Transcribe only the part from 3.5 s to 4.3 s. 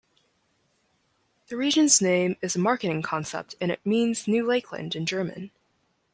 and it means